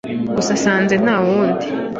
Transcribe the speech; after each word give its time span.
Gusa 0.35 0.51
nsanze 0.59 0.93
ntawundi 1.03 1.67